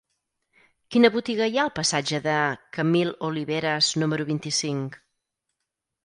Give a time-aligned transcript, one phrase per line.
[0.93, 2.37] Quina botiga hi ha al passatge de
[2.77, 4.97] Camil Oliveras número vint-i-cinc?